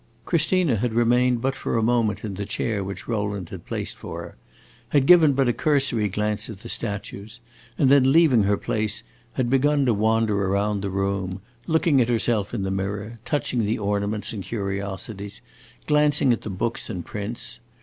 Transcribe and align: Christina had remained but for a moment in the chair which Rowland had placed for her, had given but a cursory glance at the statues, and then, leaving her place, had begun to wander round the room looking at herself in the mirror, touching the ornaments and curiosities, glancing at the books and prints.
Christina 0.25 0.77
had 0.77 0.93
remained 0.93 1.41
but 1.41 1.53
for 1.55 1.77
a 1.77 1.83
moment 1.83 2.23
in 2.23 2.33
the 2.33 2.45
chair 2.47 2.83
which 2.83 3.07
Rowland 3.07 3.49
had 3.49 3.67
placed 3.67 3.95
for 3.95 4.23
her, 4.23 4.35
had 4.89 5.05
given 5.05 5.33
but 5.33 5.47
a 5.47 5.53
cursory 5.53 6.07
glance 6.09 6.49
at 6.49 6.61
the 6.61 6.69
statues, 6.69 7.39
and 7.77 7.87
then, 7.87 8.11
leaving 8.11 8.41
her 8.41 8.57
place, 8.57 9.03
had 9.33 9.47
begun 9.47 9.85
to 9.85 9.93
wander 9.93 10.37
round 10.49 10.81
the 10.81 10.89
room 10.89 11.39
looking 11.67 12.01
at 12.01 12.09
herself 12.09 12.51
in 12.51 12.63
the 12.63 12.71
mirror, 12.71 13.19
touching 13.25 13.63
the 13.63 13.77
ornaments 13.77 14.33
and 14.33 14.43
curiosities, 14.43 15.39
glancing 15.85 16.33
at 16.33 16.41
the 16.41 16.49
books 16.49 16.89
and 16.89 17.05
prints. 17.05 17.59